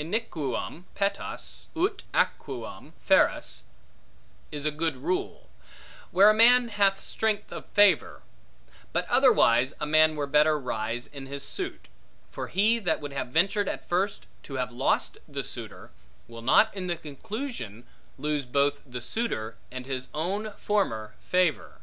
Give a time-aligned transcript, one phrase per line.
[0.00, 3.62] Iniquum petas ut aequum feras
[4.50, 5.48] is a good rule,
[6.10, 8.22] where a man hath strength of favor:
[8.92, 11.88] but otherwise, a man were better rise in his suit;
[12.32, 15.92] for he, that would have ventured at first to have lost the suitor,
[16.26, 17.86] will not in the conclusion
[18.18, 21.78] lose both the suitor, and his own former favor.